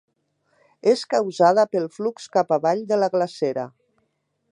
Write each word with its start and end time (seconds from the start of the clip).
És 0.91 1.03
causada 1.11 1.65
pel 1.75 1.85
flux 1.97 2.25
cap 2.37 2.55
avall 2.57 2.81
de 2.93 2.99
la 3.03 3.11
glacera. 3.17 3.67